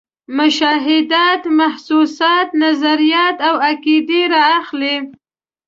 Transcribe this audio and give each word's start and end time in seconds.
مشاهدات، 0.37 1.41
محسوسات، 1.59 2.47
نظریات 2.63 3.37
او 3.47 3.55
عقیدې 3.69 4.21
را 4.31 4.43
اخلي. 4.59 4.95